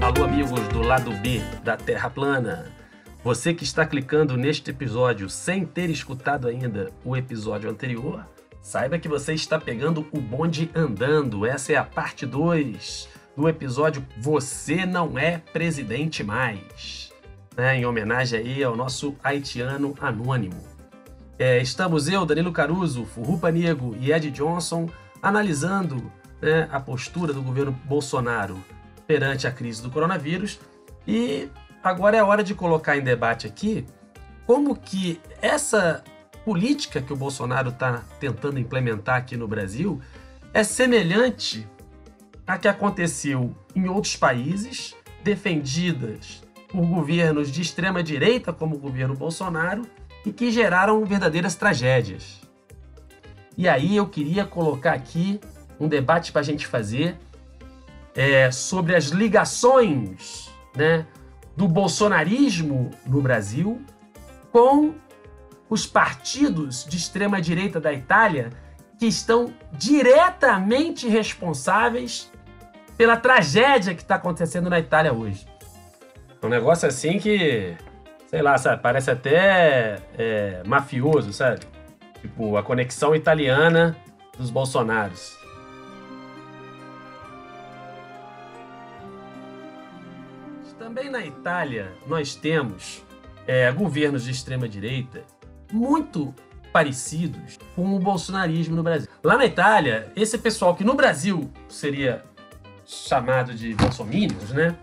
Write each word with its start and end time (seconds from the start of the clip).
Alô, 0.00 0.24
amigos 0.24 0.60
do 0.68 0.82
lado 0.82 1.10
B 1.22 1.40
da 1.64 1.76
Terra 1.76 2.10
Plana. 2.10 2.70
Você 3.24 3.54
que 3.54 3.64
está 3.64 3.86
clicando 3.86 4.36
neste 4.36 4.70
episódio 4.70 5.30
sem 5.30 5.64
ter 5.64 5.88
escutado 5.88 6.46
ainda 6.46 6.90
o 7.04 7.16
episódio 7.16 7.70
anterior, 7.70 8.26
saiba 8.60 8.98
que 8.98 9.08
você 9.08 9.32
está 9.32 9.58
pegando 9.58 10.06
o 10.12 10.20
bonde 10.20 10.70
andando. 10.74 11.46
Essa 11.46 11.72
é 11.72 11.76
a 11.76 11.84
parte 11.84 12.26
2 12.26 13.19
do 13.40 13.48
episódio 13.48 14.06
Você 14.18 14.84
Não 14.84 15.18
É 15.18 15.38
Presidente 15.38 16.22
Mais. 16.22 17.10
Né, 17.56 17.78
em 17.78 17.86
homenagem 17.86 18.38
aí 18.38 18.62
ao 18.62 18.76
nosso 18.76 19.16
haitiano 19.24 19.96
anônimo. 19.98 20.62
É, 21.38 21.58
estamos 21.58 22.06
eu, 22.06 22.26
Danilo 22.26 22.52
Caruso, 22.52 23.06
Furrupa 23.06 23.50
Nego 23.50 23.96
e 23.98 24.12
Ed 24.12 24.30
Johnson 24.30 24.90
analisando 25.22 26.12
né, 26.40 26.68
a 26.70 26.78
postura 26.78 27.32
do 27.32 27.40
governo 27.40 27.72
Bolsonaro 27.86 28.62
perante 29.06 29.46
a 29.46 29.50
crise 29.50 29.82
do 29.82 29.90
coronavírus 29.90 30.60
e 31.08 31.48
agora 31.82 32.18
é 32.18 32.22
hora 32.22 32.44
de 32.44 32.54
colocar 32.54 32.98
em 32.98 33.02
debate 33.02 33.46
aqui 33.46 33.86
como 34.46 34.76
que 34.76 35.18
essa 35.40 36.04
política 36.44 37.00
que 37.00 37.12
o 37.12 37.16
Bolsonaro 37.16 37.70
está 37.70 38.02
tentando 38.20 38.58
implementar 38.58 39.16
aqui 39.16 39.34
no 39.34 39.48
Brasil 39.48 39.98
é 40.52 40.62
semelhante 40.62 41.66
à 42.50 42.58
que 42.58 42.68
aconteceu 42.68 43.54
em 43.74 43.88
outros 43.88 44.16
países, 44.16 44.94
defendidas 45.22 46.42
por 46.68 46.84
governos 46.86 47.50
de 47.50 47.62
extrema 47.62 48.02
direita, 48.02 48.52
como 48.52 48.76
o 48.76 48.78
governo 48.78 49.14
Bolsonaro, 49.14 49.82
e 50.24 50.32
que 50.32 50.50
geraram 50.50 51.04
verdadeiras 51.04 51.54
tragédias. 51.54 52.40
E 53.56 53.68
aí 53.68 53.96
eu 53.96 54.06
queria 54.06 54.44
colocar 54.44 54.92
aqui 54.92 55.40
um 55.78 55.88
debate 55.88 56.32
para 56.32 56.40
a 56.40 56.44
gente 56.44 56.66
fazer 56.66 57.16
é, 58.14 58.50
sobre 58.50 58.94
as 58.94 59.06
ligações 59.06 60.50
né, 60.74 61.06
do 61.56 61.66
bolsonarismo 61.66 62.90
no 63.06 63.20
Brasil 63.22 63.80
com 64.52 64.94
os 65.68 65.86
partidos 65.86 66.84
de 66.84 66.96
extrema 66.96 67.40
direita 67.40 67.80
da 67.80 67.92
Itália 67.92 68.50
que 68.98 69.06
estão 69.06 69.54
diretamente 69.72 71.08
responsáveis 71.08 72.30
pela 73.00 73.16
tragédia 73.16 73.94
que 73.94 74.02
está 74.02 74.16
acontecendo 74.16 74.68
na 74.68 74.78
Itália 74.78 75.10
hoje. 75.10 75.46
Um 76.42 76.50
negócio 76.50 76.86
assim 76.86 77.18
que, 77.18 77.74
sei 78.26 78.42
lá, 78.42 78.58
sabe, 78.58 78.82
parece 78.82 79.10
até 79.10 80.02
é, 80.18 80.62
mafioso, 80.66 81.32
sabe? 81.32 81.60
Tipo, 82.20 82.58
a 82.58 82.62
conexão 82.62 83.16
italiana 83.16 83.96
dos 84.36 84.50
Bolsonaros. 84.50 85.34
Também 90.78 91.08
na 91.08 91.24
Itália, 91.24 91.90
nós 92.06 92.34
temos 92.34 93.02
é, 93.46 93.72
governos 93.72 94.24
de 94.24 94.30
extrema-direita 94.30 95.22
muito 95.72 96.34
parecidos 96.70 97.58
com 97.74 97.96
o 97.96 97.98
bolsonarismo 97.98 98.76
no 98.76 98.82
Brasil. 98.82 99.08
Lá 99.24 99.38
na 99.38 99.46
Itália, 99.46 100.12
esse 100.14 100.36
pessoal 100.36 100.74
que 100.74 100.84
no 100.84 100.94
Brasil 100.94 101.50
seria 101.66 102.24
chamado 102.90 103.54
de 103.54 103.74
bolsominions, 103.74 104.50
né? 104.50 104.76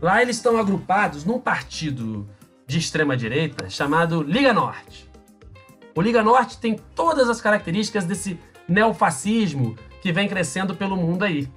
Lá 0.00 0.20
eles 0.20 0.36
estão 0.36 0.58
agrupados 0.58 1.24
num 1.24 1.38
partido 1.38 2.28
de 2.66 2.78
extrema-direita 2.78 3.70
chamado 3.70 4.22
Liga 4.22 4.52
Norte. 4.52 5.08
O 5.94 6.00
Liga 6.00 6.22
Norte 6.22 6.58
tem 6.58 6.76
todas 6.94 7.28
as 7.28 7.40
características 7.40 8.04
desse 8.04 8.38
neofascismo 8.66 9.76
que 10.00 10.10
vem 10.12 10.28
crescendo 10.28 10.74
pelo 10.74 10.96
mundo 10.96 11.24
aí. 11.24 11.48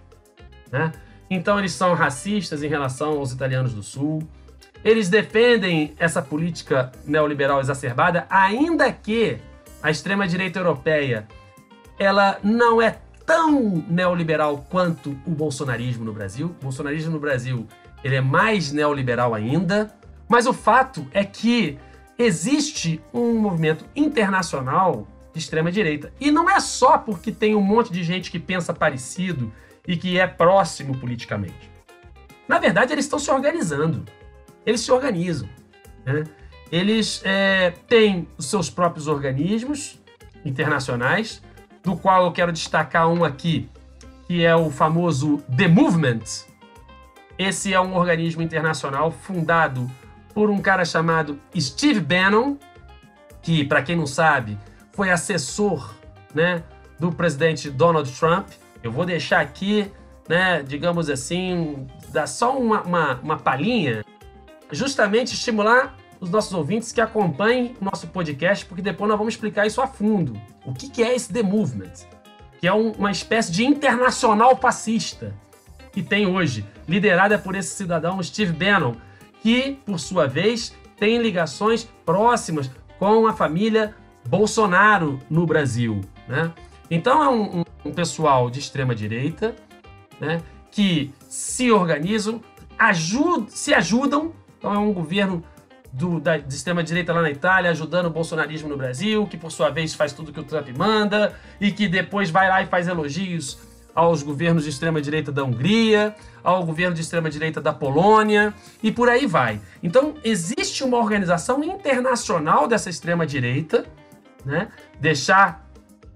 Né? 0.71 0.91
Então 1.29 1.57
eles 1.57 1.71
são 1.71 1.95
racistas 1.95 2.61
em 2.61 2.67
relação 2.67 3.17
aos 3.17 3.31
italianos 3.31 3.73
do 3.73 3.81
Sul. 3.81 4.21
Eles 4.83 5.09
defendem 5.09 5.95
essa 5.97 6.21
política 6.21 6.91
neoliberal 7.05 7.59
exacerbada, 7.59 8.27
ainda 8.29 8.91
que 8.91 9.39
a 9.81 9.89
extrema-direita 9.89 10.59
europeia 10.59 11.27
ela 11.97 12.37
não 12.43 12.79
é 12.81 12.99
tão 13.25 13.83
neoliberal 13.87 14.65
quanto 14.69 15.17
o 15.25 15.31
bolsonarismo 15.31 16.05
no 16.05 16.13
Brasil. 16.13 16.47
O 16.59 16.63
bolsonarismo 16.63 17.11
no 17.11 17.19
Brasil 17.19 17.67
ele 18.03 18.15
é 18.15 18.21
mais 18.21 18.71
neoliberal 18.71 19.33
ainda. 19.33 19.93
Mas 20.27 20.47
o 20.47 20.53
fato 20.53 21.07
é 21.11 21.23
que 21.23 21.77
existe 22.17 23.01
um 23.13 23.37
movimento 23.39 23.85
internacional 23.95 25.07
de 25.33 25.39
extrema-direita. 25.39 26.13
E 26.19 26.31
não 26.31 26.49
é 26.49 26.59
só 26.59 26.97
porque 26.97 27.31
tem 27.31 27.55
um 27.55 27.61
monte 27.61 27.91
de 27.91 28.03
gente 28.03 28.31
que 28.31 28.39
pensa 28.39 28.73
parecido 28.73 29.51
e 29.87 29.97
que 29.97 30.19
é 30.19 30.25
próximo 30.25 30.97
politicamente. 30.97 31.69
Na 32.47 32.59
verdade, 32.59 32.93
eles 32.93 33.05
estão 33.05 33.19
se 33.19 33.29
organizando. 33.29 34.05
Eles 34.65 34.81
se 34.81 34.91
organizam. 34.91 35.49
Né? 36.05 36.23
Eles 36.71 37.21
é, 37.23 37.71
têm 37.87 38.27
os 38.37 38.47
seus 38.47 38.69
próprios 38.69 39.07
organismos 39.07 40.01
internacionais, 40.43 41.41
do 41.85 41.95
qual 41.95 42.25
eu 42.25 42.31
quero 42.31 42.51
destacar 42.51 43.07
um 43.07 43.23
aqui, 43.23 43.69
que 44.27 44.43
é 44.43 44.55
o 44.55 44.69
famoso 44.69 45.37
The 45.55 45.67
Movement. 45.67 46.23
Esse 47.37 47.73
é 47.73 47.79
um 47.79 47.95
organismo 47.95 48.41
internacional 48.41 49.11
fundado 49.11 49.89
por 50.33 50.49
um 50.49 50.59
cara 50.59 50.83
chamado 50.83 51.39
Steve 51.57 52.01
Bannon, 52.01 52.57
que, 53.41 53.63
para 53.63 53.81
quem 53.81 53.95
não 53.95 54.07
sabe, 54.07 54.57
foi 54.91 55.11
assessor 55.11 55.93
né, 56.33 56.63
do 56.99 57.11
presidente 57.11 57.69
Donald 57.69 58.11
Trump 58.11 58.47
eu 58.85 58.91
vou 58.91 59.03
deixar 59.03 59.41
aqui, 59.41 59.91
né, 60.29 60.61
digamos 60.61 61.09
assim, 61.09 61.87
dar 62.09 62.27
só 62.27 62.55
uma, 62.55 62.83
uma, 62.83 63.15
uma 63.15 63.35
palhinha, 63.35 64.05
justamente 64.71 65.33
estimular 65.33 65.97
os 66.25 66.31
nossos 66.31 66.53
ouvintes 66.53 66.91
que 66.91 67.01
acompanhem 67.01 67.75
o 67.79 67.85
nosso 67.85 68.07
podcast, 68.07 68.65
porque 68.65 68.81
depois 68.81 69.09
nós 69.09 69.17
vamos 69.17 69.33
explicar 69.33 69.65
isso 69.65 69.81
a 69.81 69.87
fundo. 69.87 70.39
O 70.65 70.73
que, 70.73 71.03
é 71.03 71.15
esse 71.15 71.31
The 71.31 71.43
Movement? 71.43 71.93
Que 72.59 72.67
é 72.67 72.73
um, 72.73 72.91
uma 72.91 73.11
espécie 73.11 73.51
de 73.51 73.65
internacional 73.65 74.55
fascista 74.57 75.33
que 75.91 76.03
tem 76.03 76.27
hoje, 76.27 76.65
liderada 76.87 77.37
por 77.37 77.55
esse 77.55 77.73
cidadão 77.73 78.21
Steve 78.21 78.51
Bannon, 78.51 78.95
que, 79.41 79.79
por 79.85 79.99
sua 79.99 80.27
vez, 80.27 80.75
tem 80.97 81.21
ligações 81.21 81.87
próximas 82.05 82.69
com 82.99 83.27
a 83.27 83.33
família 83.33 83.95
Bolsonaro 84.27 85.19
no 85.29 85.45
Brasil. 85.45 86.01
Né? 86.27 86.51
Então 86.91 87.23
é 87.23 87.29
um, 87.29 87.59
um 87.59 87.65
um 87.85 87.93
pessoal 87.93 88.49
de 88.49 88.59
extrema 88.59 88.95
direita, 88.95 89.55
né, 90.19 90.41
que 90.71 91.13
se 91.29 91.71
organizam, 91.71 92.41
ajud 92.77 93.49
se 93.49 93.73
ajudam. 93.73 94.33
Então 94.57 94.73
é 94.73 94.79
um 94.79 94.91
governo 94.91 95.43
do, 95.95 96.19
da, 96.19 96.37
de 96.37 96.53
extrema 96.53 96.83
direita 96.83 97.13
lá 97.13 97.21
na 97.21 97.31
Itália 97.31 97.71
ajudando 97.71 98.07
o 98.07 98.09
bolsonarismo 98.09 98.67
no 98.67 98.75
Brasil, 98.75 99.25
que 99.27 99.37
por 99.37 99.49
sua 99.49 99.69
vez 99.69 99.93
faz 99.93 100.11
tudo 100.11 100.31
que 100.31 100.39
o 100.39 100.43
Trump 100.43 100.67
manda 100.77 101.33
e 101.59 101.71
que 101.71 101.87
depois 101.87 102.29
vai 102.29 102.49
lá 102.49 102.61
e 102.61 102.65
faz 102.65 102.87
elogios 102.87 103.57
aos 103.93 104.21
governos 104.21 104.65
de 104.65 104.69
extrema 104.69 105.01
direita 105.01 105.31
da 105.31 105.41
Hungria, 105.45 106.13
ao 106.43 106.65
governo 106.65 106.93
de 106.93 107.01
extrema 107.01 107.29
direita 107.29 107.61
da 107.61 107.71
Polônia 107.71 108.53
e 108.83 108.91
por 108.91 109.07
aí 109.07 109.25
vai. 109.25 109.61
Então 109.81 110.15
existe 110.21 110.83
uma 110.83 110.97
organização 110.97 111.63
internacional 111.63 112.67
dessa 112.67 112.89
extrema 112.89 113.25
direita, 113.25 113.85
né? 114.43 114.67
Deixar 114.99 115.65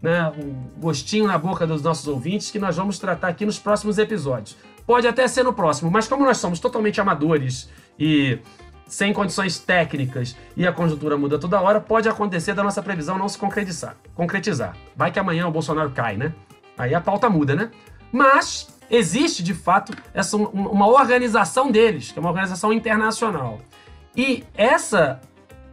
né, 0.01 0.29
um 0.37 0.81
gostinho 0.81 1.25
na 1.25 1.37
boca 1.37 1.65
dos 1.65 1.81
nossos 1.81 2.05
ouvintes 2.05 2.51
que 2.51 2.59
nós 2.59 2.75
vamos 2.75 2.99
tratar 2.99 3.29
aqui 3.29 3.45
nos 3.45 3.57
próximos 3.57 3.97
episódios. 3.97 4.57
Pode 4.85 5.07
até 5.07 5.25
ser 5.25 5.43
no 5.43 5.53
próximo, 5.53 5.89
mas 5.89 6.05
como 6.05 6.25
nós 6.25 6.37
somos 6.37 6.59
totalmente 6.59 6.99
amadores 6.99 7.69
e 7.97 8.39
sem 8.89 9.13
condições 9.13 9.59
técnicas 9.59 10.35
e 10.57 10.67
a 10.67 10.73
conjuntura 10.73 11.15
muda 11.15 11.37
toda 11.37 11.61
hora, 11.61 11.79
pode 11.79 12.09
acontecer 12.09 12.53
da 12.53 12.63
nossa 12.63 12.81
previsão 12.81 13.17
não 13.17 13.29
se 13.29 13.37
concretizar. 13.37 13.95
concretizar. 14.15 14.75
Vai 14.95 15.11
que 15.11 15.19
amanhã 15.19 15.47
o 15.47 15.51
Bolsonaro 15.51 15.91
cai, 15.91 16.17
né? 16.17 16.33
Aí 16.77 16.93
a 16.95 16.99
pauta 16.99 17.29
muda, 17.29 17.55
né? 17.55 17.69
Mas 18.11 18.67
existe 18.89 19.43
de 19.43 19.53
fato 19.53 19.93
essa 20.13 20.35
uma 20.35 20.87
organização 20.87 21.71
deles, 21.71 22.11
que 22.11 22.17
é 22.17 22.21
uma 22.21 22.29
organização 22.29 22.73
internacional. 22.73 23.59
E 24.15 24.43
essa 24.55 25.21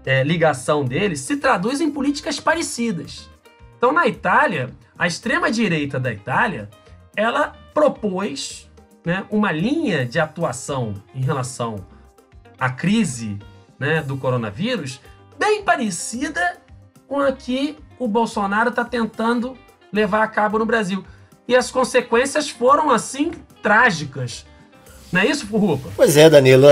é, 0.04 0.22
ligação 0.22 0.84
deles 0.84 1.20
se 1.20 1.36
traduz 1.38 1.80
em 1.80 1.90
políticas 1.90 2.38
parecidas. 2.38 3.30
Então, 3.78 3.92
na 3.92 4.06
Itália, 4.06 4.70
a 4.98 5.06
extrema-direita 5.06 5.98
da 5.98 6.12
Itália, 6.12 6.68
ela 7.16 7.54
propôs 7.72 8.70
né, 9.04 9.24
uma 9.30 9.50
linha 9.50 10.04
de 10.04 10.18
atuação 10.18 10.94
em 11.14 11.22
relação 11.22 11.84
à 12.58 12.70
crise 12.70 13.38
né, 13.78 14.02
do 14.02 14.16
coronavírus 14.16 15.00
bem 15.38 15.62
parecida 15.62 16.56
com 17.06 17.20
a 17.20 17.32
que 17.32 17.76
o 17.98 18.08
Bolsonaro 18.08 18.70
está 18.70 18.84
tentando 18.84 19.56
levar 19.92 20.22
a 20.22 20.28
cabo 20.28 20.58
no 20.58 20.66
Brasil. 20.66 21.04
E 21.48 21.54
as 21.54 21.70
consequências 21.70 22.48
foram, 22.48 22.90
assim, 22.90 23.30
trágicas. 23.62 24.44
Não 25.12 25.20
é 25.20 25.26
isso, 25.26 25.46
Furrupa? 25.46 25.88
Pois 25.94 26.16
é, 26.16 26.28
Danilo. 26.28 26.66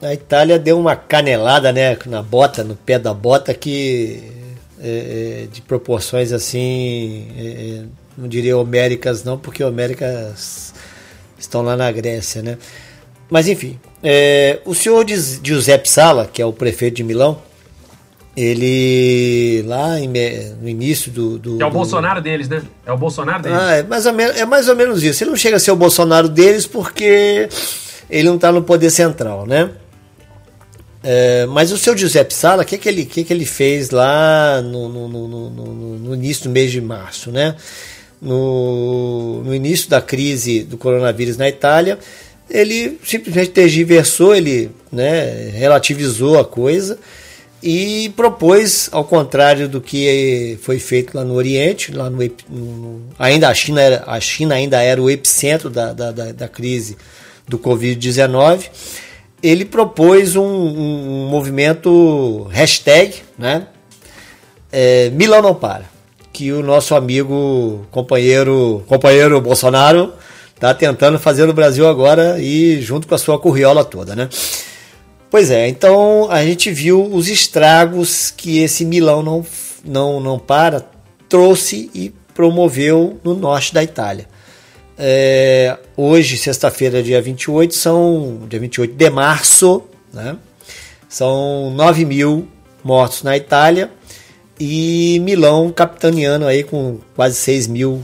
A 0.00 0.12
Itália 0.12 0.58
deu 0.58 0.78
uma 0.78 0.96
canelada 0.96 1.72
né, 1.72 1.96
na 2.06 2.22
bota, 2.22 2.62
no 2.62 2.76
pé 2.76 2.98
da 2.98 3.14
bota, 3.14 3.54
que 3.54 4.32
é, 4.80 5.44
é 5.44 5.46
de 5.46 5.60
proporções 5.60 6.32
assim, 6.32 7.32
é, 7.36 7.42
é, 7.42 7.84
não 8.16 8.28
diria 8.28 8.56
homéricas 8.56 9.24
não, 9.24 9.36
porque 9.36 9.62
homéricas 9.62 10.72
estão 11.36 11.62
lá 11.62 11.76
na 11.76 11.90
Grécia, 11.90 12.42
né? 12.42 12.58
Mas 13.28 13.48
enfim, 13.48 13.78
é, 14.02 14.60
o 14.64 14.74
senhor 14.74 15.04
Giuseppe 15.08 15.88
Sala, 15.88 16.28
que 16.32 16.40
é 16.40 16.46
o 16.46 16.52
prefeito 16.52 16.96
de 16.96 17.04
Milão, 17.04 17.38
ele 18.36 19.64
lá 19.66 19.98
em, 19.98 20.08
no 20.60 20.68
início 20.68 21.10
do, 21.10 21.38
do 21.38 21.60
é 21.60 21.66
o 21.66 21.70
do... 21.70 21.74
Bolsonaro 21.74 22.20
deles, 22.20 22.48
né? 22.48 22.62
É 22.86 22.92
o 22.92 22.96
Bolsonaro 22.96 23.42
deles. 23.42 23.58
Ah, 23.60 23.72
é 23.76 23.82
mais, 23.82 24.06
ou 24.06 24.12
menos, 24.12 24.36
é 24.36 24.46
mais 24.46 24.68
ou 24.68 24.76
menos 24.76 25.02
isso. 25.02 25.24
Ele 25.24 25.30
não 25.30 25.36
chega 25.36 25.56
a 25.56 25.60
ser 25.60 25.72
o 25.72 25.76
Bolsonaro 25.76 26.28
deles 26.28 26.64
porque 26.64 27.48
ele 28.08 28.28
não 28.28 28.36
está 28.36 28.52
no 28.52 28.62
poder 28.62 28.90
central, 28.90 29.44
né? 29.44 29.70
É, 31.02 31.46
mas 31.46 31.72
o 31.72 31.78
seu 31.78 31.96
Giuseppe 31.96 32.34
Sala, 32.34 32.62
o 32.62 32.66
que, 32.66 32.78
que, 32.78 32.88
ele, 32.88 33.04
que, 33.04 33.24
que 33.24 33.32
ele 33.32 33.44
fez 33.44 33.90
lá 33.90 34.60
no, 34.62 34.88
no, 34.88 35.08
no, 35.08 35.50
no, 35.98 36.14
início 36.14 36.44
do 36.44 36.50
mês 36.50 36.70
de 36.70 36.80
março, 36.80 37.32
né? 37.32 37.56
No, 38.20 39.42
no 39.44 39.54
início 39.54 39.88
da 39.88 40.00
crise 40.00 40.64
do 40.64 40.76
coronavírus 40.76 41.36
na 41.36 41.48
Itália, 41.48 41.98
ele 42.50 42.98
simplesmente 43.04 43.50
tergiversou, 43.50 44.34
ele 44.34 44.70
né, 44.90 45.50
relativizou 45.54 46.38
a 46.38 46.44
coisa 46.44 46.98
e 47.62 48.12
propôs, 48.16 48.88
ao 48.92 49.04
contrário 49.04 49.68
do 49.68 49.80
que 49.80 50.58
foi 50.62 50.78
feito 50.78 51.16
lá 51.16 51.24
no 51.24 51.34
Oriente, 51.34 51.92
lá 51.92 52.08
no, 52.08 52.18
no 52.48 53.02
ainda 53.18 53.48
a 53.48 53.54
China, 53.54 53.80
era, 53.80 54.04
a 54.06 54.20
China 54.20 54.54
ainda 54.54 54.80
era 54.80 55.02
o 55.02 55.10
epicentro 55.10 55.68
da, 55.68 55.92
da, 55.92 56.12
da, 56.12 56.32
da 56.32 56.48
crise 56.48 56.96
do 57.48 57.58
Covid-19, 57.58 58.66
ele 59.42 59.64
propôs 59.64 60.36
um, 60.36 60.44
um, 60.44 61.28
movimento 61.28 62.44
hashtag, 62.50 63.14
né? 63.36 63.66
É, 64.70 65.10
Milão 65.10 65.42
não 65.42 65.54
para, 65.54 65.84
que 66.32 66.52
o 66.52 66.62
nosso 66.62 66.94
amigo, 66.94 67.86
companheiro, 67.90 68.84
companheiro 68.86 69.40
Bolsonaro 69.40 70.12
está 70.58 70.74
tentando 70.74 71.20
fazer 71.20 71.46
no 71.46 71.52
Brasil 71.52 71.86
agora 71.86 72.36
e 72.40 72.82
junto 72.82 73.06
com 73.06 73.14
a 73.14 73.18
sua 73.18 73.38
curriola 73.38 73.84
toda, 73.84 74.16
né? 74.16 74.28
Pois 75.30 75.50
é, 75.50 75.68
então 75.68 76.28
a 76.30 76.44
gente 76.44 76.70
viu 76.70 77.04
os 77.04 77.28
estragos 77.28 78.32
que 78.36 78.58
esse 78.58 78.84
Milão 78.84 79.22
não, 79.22 79.46
não, 79.84 80.20
não 80.20 80.38
para 80.38 80.84
trouxe 81.28 81.90
e 81.94 82.12
promoveu 82.34 83.20
no 83.22 83.34
norte 83.34 83.72
da 83.72 83.84
Itália. 83.84 84.26
É, 84.98 85.76
hoje, 85.96 86.36
sexta-feira, 86.36 87.02
dia 87.02 87.22
28, 87.22 87.74
são 87.74 88.40
dia 88.48 88.58
28 88.58 88.94
de 88.94 89.10
março, 89.10 89.84
né? 90.12 90.36
São 91.08 91.70
9 91.70 92.04
mil 92.04 92.48
mortos 92.82 93.22
na 93.22 93.36
Itália 93.36 93.90
e 94.58 95.20
Milão 95.20 95.70
capitaneando 95.70 96.46
aí 96.46 96.64
com 96.64 96.98
quase 97.14 97.36
6 97.36 97.68
mil 97.68 98.02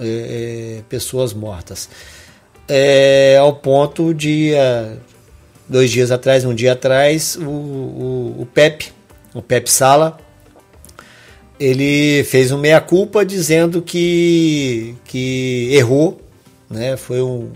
é, 0.00 0.78
é, 0.78 0.82
pessoas 0.88 1.32
mortas. 1.32 1.88
É, 2.68 3.36
ao 3.40 3.54
ponto 3.54 4.14
de 4.14 4.52
dois 5.68 5.90
dias 5.90 6.10
atrás, 6.10 6.44
um 6.44 6.54
dia 6.54 6.72
atrás, 6.72 7.36
o, 7.36 7.48
o, 7.48 8.36
o 8.42 8.46
Pep, 8.46 8.92
o 9.34 9.42
Pep 9.42 9.70
Sala, 9.70 10.18
ele 11.58 12.24
fez 12.24 12.50
um 12.50 12.58
meia-culpa 12.58 13.24
dizendo 13.24 13.80
que, 13.80 14.94
que 15.04 15.68
errou, 15.72 16.20
né? 16.68 16.96
foi 16.96 17.22
um, 17.22 17.50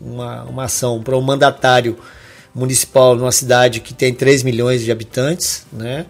uma, 0.00 0.44
uma 0.44 0.64
ação 0.64 1.02
para 1.02 1.16
um 1.16 1.20
mandatário 1.20 1.98
municipal 2.54 3.14
numa 3.16 3.32
cidade 3.32 3.80
que 3.80 3.92
tem 3.92 4.14
3 4.14 4.42
milhões 4.42 4.82
de 4.82 4.90
habitantes, 4.90 5.66
né? 5.72 6.06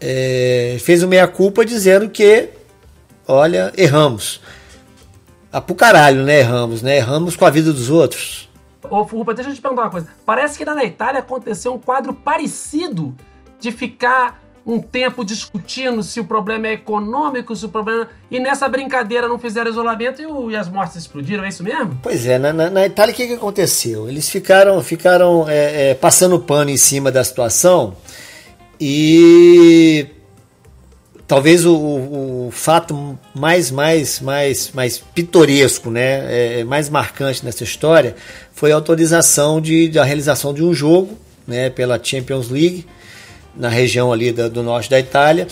É, 0.00 0.76
fez 0.80 1.02
um 1.02 1.08
meia-culpa 1.08 1.64
dizendo 1.64 2.08
que, 2.10 2.50
olha, 3.26 3.72
erramos. 3.76 4.40
Ah, 5.56 5.60
pro 5.62 5.74
caralho, 5.74 6.22
né? 6.22 6.40
Erramos, 6.40 6.82
né? 6.82 6.98
Erramos 6.98 7.34
com 7.34 7.46
a 7.46 7.50
vida 7.50 7.72
dos 7.72 7.88
outros. 7.88 8.46
Ô, 8.90 9.00
Rupa, 9.00 9.32
deixa 9.32 9.48
eu 9.48 9.54
te 9.54 9.60
perguntar 9.62 9.84
uma 9.84 9.90
coisa. 9.90 10.06
Parece 10.26 10.58
que 10.58 10.66
na 10.66 10.84
Itália 10.84 11.20
aconteceu 11.20 11.72
um 11.72 11.78
quadro 11.78 12.12
parecido 12.12 13.14
de 13.58 13.72
ficar 13.72 14.38
um 14.66 14.78
tempo 14.78 15.24
discutindo 15.24 16.02
se 16.02 16.20
o 16.20 16.26
problema 16.26 16.66
é 16.66 16.74
econômico, 16.74 17.56
se 17.56 17.64
o 17.64 17.70
problema. 17.70 18.06
E 18.30 18.38
nessa 18.38 18.68
brincadeira 18.68 19.26
não 19.28 19.38
fizeram 19.38 19.70
isolamento 19.70 20.20
e, 20.20 20.26
o... 20.26 20.50
e 20.50 20.56
as 20.56 20.68
mortes 20.68 20.96
explodiram, 20.96 21.42
é 21.42 21.48
isso 21.48 21.64
mesmo? 21.64 21.98
Pois 22.02 22.26
é, 22.26 22.38
na, 22.38 22.52
na, 22.52 22.68
na 22.68 22.84
Itália 22.84 23.14
o 23.14 23.16
que, 23.16 23.26
que 23.26 23.32
aconteceu? 23.32 24.10
Eles 24.10 24.28
ficaram, 24.28 24.82
ficaram 24.82 25.48
é, 25.48 25.92
é, 25.92 25.94
passando 25.94 26.38
pano 26.38 26.68
em 26.68 26.76
cima 26.76 27.10
da 27.10 27.24
situação 27.24 27.96
e 28.78 30.06
talvez 31.26 31.64
o, 31.64 31.74
o, 31.74 32.48
fato 32.52 33.18
mais 33.34 33.70
mais 33.70 34.20
mais 34.20 34.70
mais 34.72 34.98
pitoresco, 34.98 35.90
né, 35.90 36.24
é, 36.32 36.60
é, 36.60 36.64
mais 36.64 36.88
marcante 36.88 37.44
nessa 37.44 37.64
história 37.64 38.14
foi 38.52 38.72
a 38.72 38.74
autorização 38.74 39.60
de, 39.60 39.88
da 39.88 40.04
realização 40.04 40.54
de 40.54 40.62
um 40.62 40.72
jogo, 40.72 41.18
né, 41.46 41.68
pela 41.68 42.00
Champions 42.02 42.48
League 42.48 42.86
na 43.54 43.68
região 43.68 44.12
ali 44.12 44.32
da, 44.32 44.48
do 44.48 44.62
norte 44.62 44.90
da 44.90 45.00
Itália, 45.00 45.48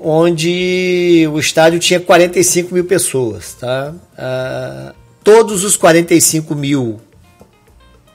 onde 0.00 1.28
o 1.32 1.38
estádio 1.38 1.78
tinha 1.80 1.98
45 1.98 2.72
mil 2.72 2.84
pessoas, 2.84 3.54
tá? 3.54 3.92
Ah, 4.16 4.94
todos 5.24 5.64
os 5.64 5.76
45 5.76 6.54
mil 6.54 7.00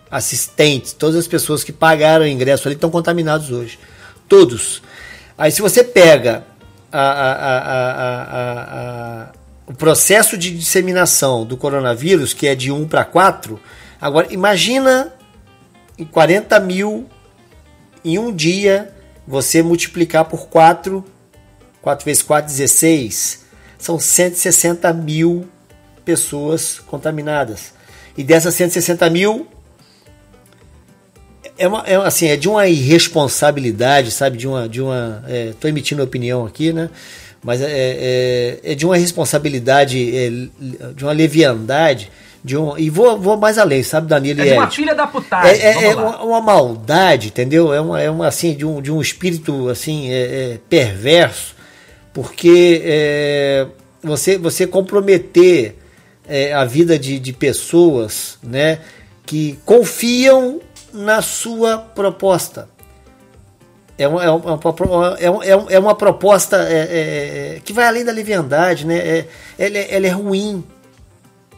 assistentes, 0.10 0.94
todas 0.94 1.18
as 1.18 1.27
pessoas 1.27 1.63
que 1.63 1.74
pagaram 1.74 2.24
o 2.24 2.27
ingresso 2.27 2.68
ali 2.68 2.75
estão 2.75 2.89
contaminados 2.89 3.51
hoje, 3.51 3.77
todos. 4.30 4.81
Aí 5.38 5.51
se 5.51 5.62
você 5.62 5.83
pega 5.83 6.45
a, 7.01 8.62
a, 9.31 9.31
o 9.66 9.74
processo 9.74 10.38
de 10.38 10.56
disseminação 10.56 11.45
do 11.45 11.57
coronavírus, 11.57 12.34
que 12.34 12.48
é 12.48 12.56
de 12.56 12.72
1 12.72 12.88
para 12.88 13.04
4, 13.04 13.60
agora 14.00 14.28
imagina 14.31 15.13
em 15.98 16.06
40 16.06 16.60
mil 16.60 17.10
em 18.04 18.19
um 18.19 18.34
dia 18.34 18.94
você 19.25 19.63
multiplicar 19.63 20.25
por 20.25 20.48
4, 20.48 21.04
4 21.81 22.06
vezes 22.06 22.22
4, 22.22 22.51
16, 22.51 23.46
são 23.78 24.00
160 24.00 24.94
mil 24.94 25.48
pessoas 26.04 26.80
contaminadas. 26.80 27.74
E 28.18 28.24
dessas 28.24 28.54
160 28.56 29.10
mil, 29.10 29.48
é, 31.63 31.68
uma, 31.68 31.83
é, 31.86 31.95
assim, 31.95 32.27
é 32.27 32.36
de 32.36 32.50
uma 32.50 32.68
irresponsabilidade, 32.68 34.12
sabe? 34.12 34.38
De 34.38 34.48
uma. 34.48 34.67
De 34.67 34.82
uma 34.82 35.24
Estou 35.51 35.70
é, 35.70 35.72
emitindo 35.72 36.03
opinião 36.03 36.46
aqui, 36.46 36.74
né? 36.74 36.89
Mas 37.41 37.62
é, 37.62 37.67
é, 37.70 38.60
é 38.63 38.75
de 38.75 38.86
uma 38.86 38.98
responsabilidade, 38.98 40.15
é, 40.15 40.29
de 40.93 41.03
uma 41.03 41.13
leviandade. 41.13 42.12
De 42.43 42.58
um, 42.58 42.77
e 42.77 42.89
vou, 42.89 43.17
vou 43.17 43.38
mais 43.38 43.58
além, 43.58 43.82
sabe, 43.82 44.08
Danilo? 44.08 44.41
É 44.41 44.46
de 44.46 44.51
uma 44.51 44.70
filha 44.70 44.93
da 44.93 45.08
putagem. 45.08 45.62
É, 45.62 45.67
é, 45.67 45.84
é 45.86 45.96
uma, 45.96 46.22
uma, 46.24 46.41
maldade, 46.41 47.29
entendeu? 47.29 47.74
É 47.74 47.79
uma, 47.79 48.01
é 48.01 48.10
uma 48.10 48.27
assim, 48.27 48.53
de 48.53 48.65
um, 48.65 48.82
de 48.82 48.91
um 48.91 49.00
espírito 49.00 49.70
assim 49.70 50.12
é, 50.12 50.60
perverso, 50.70 51.55
porque 52.13 53.70
você, 54.03 54.38
você 54.38 54.67
comprometer 54.67 55.77
a 56.53 56.65
vida 56.65 57.00
de, 57.00 57.17
de 57.17 57.32
pessoas 57.32 58.38
né, 58.43 58.79
que 59.25 59.58
confiam 59.65 60.60
na 60.94 61.22
sua 61.22 61.78
proposta. 61.78 62.70
É 63.98 64.08
uma, 64.08 64.24
é 64.24 64.30
uma, 64.30 65.18
é 65.20 65.30
uma, 65.30 65.72
é 65.72 65.80
uma 65.80 65.96
proposta 65.96 66.58
é, 66.58 67.56
é, 67.56 67.62
que 67.64 67.72
vai 67.72 67.86
além 67.86 68.04
da 68.04 68.12
leviandade, 68.12 68.86
né? 68.86 68.98
É, 68.98 69.28
ela, 69.58 69.78
é, 69.78 69.96
ela 69.96 70.08
é 70.08 70.10
ruim, 70.10 70.64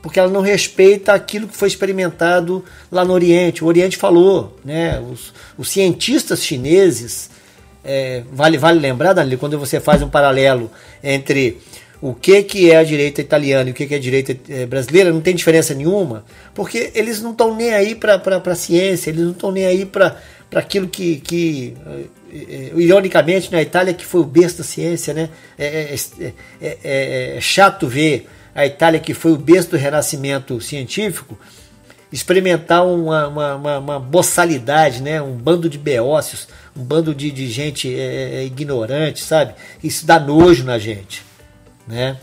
porque 0.01 0.20
ela 0.20 0.30
não 0.30 0.42
respeita 0.42 1.13
aquilo 1.13 1.48
que 1.48 1.56
foi 1.56 1.68
experimentado 1.68 2.63
lá 2.92 3.06
no 3.06 3.13
Oriente. 3.13 3.63
O 3.63 3.68
Oriente 3.68 3.96
falou, 3.96 4.58
né? 4.65 5.00
Os, 5.00 5.34
os 5.58 5.70
cientistas 5.70 6.44
chineses, 6.44 7.30
é, 7.84 8.24
vale, 8.32 8.58
vale 8.58 8.80
lembrar, 8.80 9.13
Danilo, 9.13 9.38
quando 9.38 9.58
você 9.58 9.80
faz 9.80 10.01
um 10.01 10.10
paralelo 10.10 10.70
entre 11.01 11.62
o 12.07 12.13
que, 12.13 12.43
que 12.43 12.69
é 12.69 12.77
a 12.77 12.83
direita 12.83 13.19
italiana 13.19 13.67
e 13.67 13.71
o 13.71 13.75
que, 13.75 13.88
que 13.88 13.95
é 13.95 13.97
a 13.97 14.00
direita 14.00 14.38
eh, 14.47 14.67
brasileira, 14.67 15.12
não 15.12 15.21
tem 15.21 15.33
diferença 15.33 15.74
nenhuma, 15.74 16.24
porque 16.53 16.91
eles 16.93 17.19
não 17.19 17.31
estão 17.31 17.55
nem 17.55 17.74
aí 17.74 17.95
para 17.95 18.21
a 18.24 18.55
ciência, 18.55 19.09
eles 19.09 19.24
não 19.24 19.31
estão 19.31 19.51
nem 19.51 19.65
aí 19.65 19.88
para 19.88 20.15
aquilo 20.53 20.88
que, 20.88 21.15
que 21.15 21.74
é, 22.31 22.71
ironicamente, 22.75 23.51
na 23.51 23.59
Itália, 23.59 23.91
que 23.91 24.05
foi 24.05 24.21
o 24.21 24.24
berço 24.24 24.59
da 24.59 24.63
ciência, 24.63 25.15
né? 25.15 25.29
É, 25.57 25.95
é, 26.21 26.33
é, 26.62 27.38
é, 27.38 27.41
chato 27.41 27.88
ver 27.88 28.29
a 28.53 28.67
Itália, 28.67 29.00
que 29.00 29.15
foi 29.15 29.31
o 29.31 29.38
berço 29.38 29.71
do 29.71 29.75
renascimento 29.77 30.62
científico, 30.62 31.35
experimentar 32.13 32.85
uma, 32.85 33.27
uma, 33.27 33.55
uma, 33.55 33.79
uma 33.79 34.00
boçalidade, 34.00 35.01
né? 35.01 35.19
um 35.19 35.33
bando 35.33 35.67
de 35.67 35.79
beócios, 35.79 36.47
um 36.77 36.83
bando 36.83 37.15
de, 37.15 37.31
de 37.31 37.50
gente 37.50 37.88
ignorante, 38.45 39.24
sabe? 39.24 39.55
Isso 39.83 40.05
dá 40.05 40.19
nojo 40.19 40.63
na 40.63 40.77
gente 40.77 41.25
né? 41.88 42.18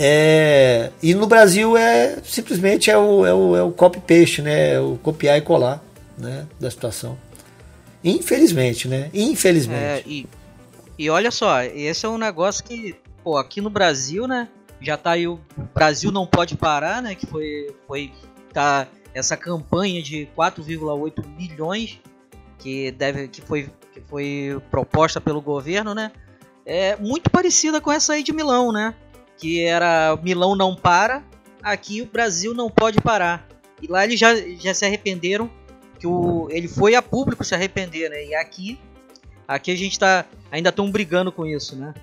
É, 0.00 0.90
e 1.02 1.12
no 1.12 1.26
Brasil 1.26 1.76
é 1.76 2.18
simplesmente 2.22 2.88
é 2.90 2.96
o, 2.96 3.26
é 3.26 3.34
o, 3.34 3.56
é 3.56 3.62
o 3.62 3.72
copy 3.72 4.00
paste, 4.00 4.42
né? 4.42 4.74
É 4.74 4.80
o 4.80 4.96
copiar 5.02 5.36
e 5.36 5.40
colar. 5.40 5.82
né, 6.16 6.46
da 6.58 6.70
situação. 6.70 7.16
Infelizmente, 8.02 8.88
né? 8.88 9.10
Infelizmente. 9.12 9.80
É, 9.80 10.02
e, 10.06 10.26
e 10.98 11.10
olha 11.10 11.30
só, 11.30 11.62
esse 11.62 12.04
é 12.04 12.08
um 12.08 12.18
negócio 12.18 12.64
que, 12.64 12.96
pô, 13.22 13.36
aqui 13.36 13.60
no 13.60 13.70
Brasil, 13.70 14.26
né? 14.26 14.48
Já 14.80 14.96
tá 14.96 15.12
aí 15.12 15.26
o 15.26 15.40
Brasil 15.74 16.12
não 16.12 16.26
pode 16.26 16.56
parar, 16.56 17.02
né? 17.02 17.14
Que 17.14 17.26
foi, 17.26 17.74
foi 17.86 18.12
tá 18.52 18.86
essa 19.14 19.36
campanha 19.36 20.02
de 20.02 20.28
4,8 20.36 21.24
milhões 21.36 22.00
que 22.58 22.92
deve 22.92 23.28
que 23.28 23.40
foi 23.40 23.68
que 23.92 24.00
foi 24.02 24.60
proposta 24.70 25.20
pelo 25.20 25.40
governo, 25.40 25.94
né? 25.94 26.12
É 26.70 26.96
muito 26.96 27.30
parecida 27.30 27.80
com 27.80 27.90
essa 27.90 28.12
aí 28.12 28.22
de 28.22 28.30
Milão, 28.30 28.70
né? 28.70 28.94
Que 29.38 29.64
era 29.64 30.14
Milão 30.22 30.54
não 30.54 30.76
para, 30.76 31.22
aqui 31.62 32.02
o 32.02 32.06
Brasil 32.06 32.52
não 32.52 32.68
pode 32.68 33.00
parar. 33.00 33.48
E 33.80 33.86
lá 33.86 34.04
eles 34.04 34.20
já, 34.20 34.34
já 34.36 34.74
se 34.74 34.84
arrependeram, 34.84 35.50
que 35.98 36.06
o, 36.06 36.46
ele 36.50 36.68
foi 36.68 36.94
a 36.94 37.00
público 37.00 37.42
se 37.42 37.54
arrepender, 37.54 38.10
né? 38.10 38.22
E 38.22 38.34
aqui, 38.34 38.78
aqui 39.46 39.72
a 39.72 39.76
gente 39.76 39.98
tá, 39.98 40.26
ainda 40.52 40.68
estão 40.68 40.90
brigando 40.90 41.32
com 41.32 41.46
isso, 41.46 41.74
né? 41.74 41.94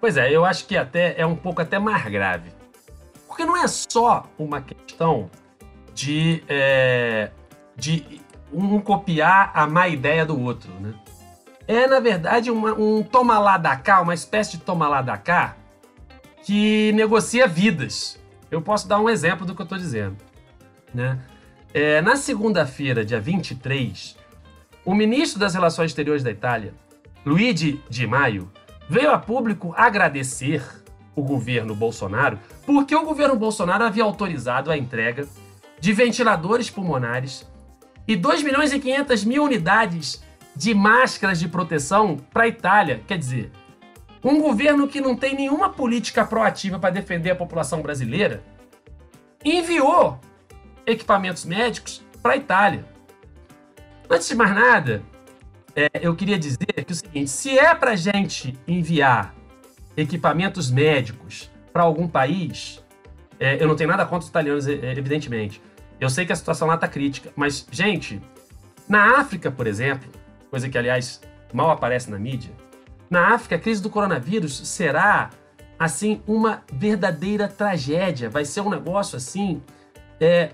Pois 0.00 0.16
é, 0.16 0.34
eu 0.34 0.44
acho 0.44 0.66
que 0.66 0.76
até 0.76 1.14
é 1.16 1.24
um 1.24 1.36
pouco 1.36 1.62
até 1.62 1.78
mais 1.78 2.04
grave. 2.04 2.50
Porque 3.28 3.44
não 3.44 3.56
é 3.56 3.68
só 3.68 4.28
uma 4.36 4.60
questão 4.60 5.30
de, 5.94 6.42
é, 6.48 7.30
de 7.76 8.20
um 8.52 8.80
copiar 8.80 9.52
a 9.54 9.68
má 9.68 9.86
ideia 9.86 10.26
do 10.26 10.40
outro, 10.40 10.72
né? 10.80 10.92
É, 11.68 11.86
na 11.86 12.00
verdade, 12.00 12.50
uma, 12.50 12.72
um 12.72 13.02
toma 13.02 13.38
lá 13.38 13.58
da 13.58 13.76
cá, 13.76 14.00
uma 14.00 14.14
espécie 14.14 14.52
de 14.52 14.58
toma 14.64 14.88
lá 14.88 15.02
da 15.02 15.18
cá, 15.18 15.54
que 16.42 16.90
negocia 16.92 17.46
vidas. 17.46 18.18
Eu 18.50 18.62
posso 18.62 18.88
dar 18.88 18.98
um 18.98 19.10
exemplo 19.10 19.44
do 19.44 19.54
que 19.54 19.60
eu 19.60 19.64
estou 19.64 19.76
dizendo. 19.76 20.16
Né? 20.94 21.18
É, 21.74 22.00
na 22.00 22.16
segunda-feira, 22.16 23.04
dia 23.04 23.20
23, 23.20 24.16
o 24.82 24.94
ministro 24.94 25.38
das 25.38 25.52
Relações 25.52 25.90
Exteriores 25.90 26.22
da 26.22 26.30
Itália, 26.30 26.72
Luigi 27.26 27.82
Di 27.90 28.06
Maio, 28.06 28.50
veio 28.88 29.10
a 29.10 29.18
público 29.18 29.74
agradecer 29.76 30.62
o 31.14 31.22
governo 31.22 31.74
Bolsonaro 31.74 32.38
porque 32.64 32.94
o 32.94 33.04
governo 33.04 33.36
Bolsonaro 33.36 33.84
havia 33.84 34.04
autorizado 34.04 34.70
a 34.70 34.78
entrega 34.78 35.28
de 35.78 35.92
ventiladores 35.92 36.70
pulmonares 36.70 37.46
e 38.06 38.16
2 38.16 38.42
milhões 38.42 38.72
e 38.72 38.80
500 38.80 39.24
mil 39.24 39.44
unidades 39.44 40.22
de 40.58 40.74
máscaras 40.74 41.38
de 41.38 41.46
proteção 41.46 42.16
para 42.16 42.42
a 42.42 42.48
Itália. 42.48 43.00
Quer 43.06 43.16
dizer, 43.16 43.52
um 44.24 44.40
governo 44.40 44.88
que 44.88 45.00
não 45.00 45.16
tem 45.16 45.36
nenhuma 45.36 45.70
política 45.70 46.24
proativa 46.24 46.80
para 46.80 46.90
defender 46.90 47.30
a 47.30 47.36
população 47.36 47.80
brasileira 47.80 48.42
enviou 49.44 50.18
equipamentos 50.84 51.44
médicos 51.44 52.04
para 52.20 52.32
a 52.32 52.36
Itália. 52.36 52.84
Antes 54.10 54.26
de 54.26 54.34
mais 54.34 54.52
nada, 54.52 55.00
é, 55.76 55.88
eu 56.02 56.16
queria 56.16 56.36
dizer 56.36 56.66
que 56.66 56.92
é 56.92 56.92
o 56.92 56.94
seguinte: 56.94 57.30
se 57.30 57.56
é 57.56 57.72
para 57.72 57.94
gente 57.94 58.58
enviar 58.66 59.32
equipamentos 59.96 60.72
médicos 60.72 61.48
para 61.72 61.84
algum 61.84 62.08
país, 62.08 62.84
é, 63.38 63.62
eu 63.62 63.68
não 63.68 63.76
tenho 63.76 63.90
nada 63.90 64.04
contra 64.04 64.24
os 64.24 64.28
italianos, 64.28 64.66
é, 64.66 64.72
evidentemente. 64.90 65.62
Eu 66.00 66.10
sei 66.10 66.26
que 66.26 66.32
a 66.32 66.36
situação 66.36 66.66
lá 66.66 66.74
está 66.74 66.88
crítica, 66.88 67.32
mas, 67.36 67.64
gente, 67.70 68.20
na 68.88 69.20
África, 69.20 69.52
por 69.52 69.68
exemplo, 69.68 70.17
coisa 70.50 70.68
que, 70.68 70.78
aliás, 70.78 71.20
mal 71.52 71.70
aparece 71.70 72.10
na 72.10 72.18
mídia, 72.18 72.52
na 73.10 73.34
África, 73.34 73.56
a 73.56 73.58
crise 73.58 73.82
do 73.82 73.88
coronavírus 73.88 74.68
será, 74.68 75.30
assim, 75.78 76.20
uma 76.26 76.62
verdadeira 76.70 77.48
tragédia. 77.48 78.28
Vai 78.28 78.44
ser 78.44 78.60
um 78.60 78.68
negócio, 78.68 79.16
assim, 79.16 79.62
é, 80.20 80.50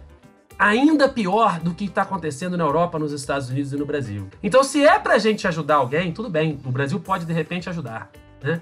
ainda 0.59 1.09
pior 1.09 1.59
do 1.59 1.75
que 1.75 1.87
está 1.87 2.03
acontecendo 2.03 2.57
na 2.57 2.65
Europa, 2.65 2.99
nos 2.99 3.13
Estados 3.13 3.51
Unidos 3.51 3.73
e 3.73 3.77
no 3.77 3.85
Brasil. 3.85 4.29
Então, 4.43 4.63
se 4.63 4.87
é 4.87 4.99
para 4.99 5.15
a 5.15 5.19
gente 5.19 5.47
ajudar 5.49 5.77
alguém, 5.77 6.13
tudo 6.13 6.31
bem, 6.31 6.61
o 6.65 6.71
Brasil 6.71 7.01
pode, 7.01 7.25
de 7.25 7.33
repente, 7.33 7.69
ajudar. 7.69 8.11
Né? 8.43 8.61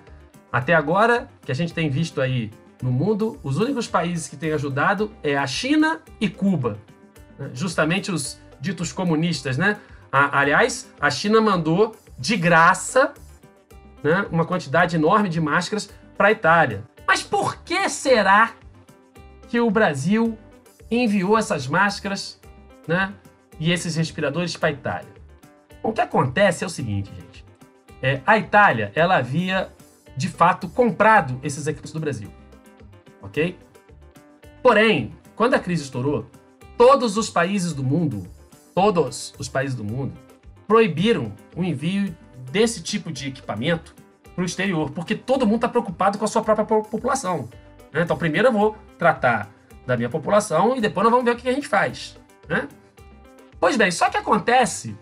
Até 0.50 0.74
agora, 0.74 1.28
que 1.42 1.52
a 1.52 1.54
gente 1.54 1.74
tem 1.74 1.90
visto 1.90 2.20
aí 2.20 2.50
no 2.82 2.90
mundo, 2.90 3.38
os 3.42 3.58
únicos 3.58 3.86
países 3.86 4.26
que 4.26 4.36
têm 4.36 4.52
ajudado 4.52 5.12
é 5.22 5.36
a 5.36 5.46
China 5.46 6.00
e 6.20 6.28
Cuba. 6.28 6.78
Né? 7.38 7.50
Justamente 7.52 8.10
os 8.10 8.40
ditos 8.60 8.92
comunistas, 8.92 9.58
né? 9.58 9.78
Aliás, 10.12 10.92
a 11.00 11.10
China 11.10 11.40
mandou 11.40 11.96
de 12.18 12.36
graça 12.36 13.14
né, 14.02 14.26
uma 14.30 14.44
quantidade 14.44 14.96
enorme 14.96 15.28
de 15.28 15.40
máscaras 15.40 15.90
para 16.16 16.28
a 16.28 16.32
Itália. 16.32 16.84
Mas 17.06 17.22
por 17.22 17.56
que 17.62 17.88
será 17.88 18.52
que 19.48 19.58
o 19.58 19.70
Brasil 19.70 20.38
enviou 20.90 21.38
essas 21.38 21.66
máscaras 21.66 22.38
né, 22.86 23.14
e 23.58 23.72
esses 23.72 23.96
respiradores 23.96 24.56
para 24.56 24.68
a 24.68 24.72
Itália? 24.72 25.12
O 25.82 25.92
que 25.92 26.00
acontece 26.00 26.62
é 26.62 26.66
o 26.66 26.70
seguinte, 26.70 27.10
gente. 27.14 27.44
É, 28.02 28.20
a 28.26 28.36
Itália 28.36 28.92
ela 28.94 29.16
havia 29.16 29.72
de 30.16 30.28
fato 30.28 30.68
comprado 30.68 31.40
esses 31.42 31.66
equipamentos 31.66 31.92
do 31.92 32.00
Brasil, 32.00 32.30
ok? 33.22 33.58
Porém, 34.62 35.14
quando 35.34 35.54
a 35.54 35.58
crise 35.58 35.84
estourou, 35.84 36.26
todos 36.76 37.16
os 37.16 37.30
países 37.30 37.72
do 37.72 37.82
mundo, 37.82 38.28
todos 38.74 39.34
os 39.38 39.48
países 39.48 39.74
do 39.74 39.84
mundo, 39.84 40.12
proibiram 40.66 41.32
o 41.56 41.62
envio 41.62 42.16
desse 42.50 42.82
tipo 42.82 43.12
de 43.12 43.28
equipamento 43.28 43.94
para 44.34 44.42
o 44.42 44.44
exterior, 44.44 44.90
porque 44.90 45.14
todo 45.14 45.46
mundo 45.46 45.56
está 45.56 45.68
preocupado 45.68 46.18
com 46.18 46.24
a 46.24 46.28
sua 46.28 46.42
própria 46.42 46.64
população. 46.64 47.48
Né? 47.92 48.02
Então, 48.02 48.16
primeiro 48.16 48.48
eu 48.48 48.52
vou 48.52 48.76
tratar 48.98 49.50
da 49.86 49.96
minha 49.96 50.08
população 50.08 50.76
e 50.76 50.80
depois 50.80 51.04
nós 51.04 51.10
vamos 51.10 51.24
ver 51.24 51.32
o 51.32 51.36
que 51.36 51.48
a 51.48 51.52
gente 51.52 51.68
faz. 51.68 52.18
Né? 52.48 52.68
Pois 53.60 53.76
bem, 53.76 53.90
só 53.90 54.08
que 54.08 54.16
acontece 54.16 54.96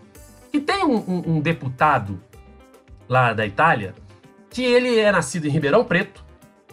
que 0.51 0.59
tem 0.59 0.83
um, 0.83 0.97
um, 0.97 1.35
um 1.35 1.41
deputado 1.41 2.21
lá 3.07 3.33
da 3.33 3.45
Itália 3.45 3.95
que 4.49 4.63
ele 4.63 4.99
é 4.99 5.11
nascido 5.11 5.47
em 5.47 5.49
Ribeirão 5.49 5.85
Preto, 5.85 6.25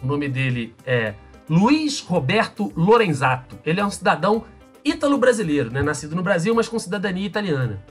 o 0.03 0.05
nome 0.05 0.27
dele 0.27 0.75
é 0.85 1.13
Luiz 1.49 2.01
Roberto 2.01 2.71
Lorenzato. 2.75 3.57
Ele 3.65 3.79
é 3.79 3.85
um 3.85 3.89
cidadão 3.89 4.43
ítalo-brasileiro, 4.83 5.71
né? 5.71 5.81
nascido 5.81 6.15
no 6.15 6.23
Brasil, 6.23 6.53
mas 6.55 6.67
com 6.67 6.79
cidadania 6.79 7.25
italiana. 7.25 7.83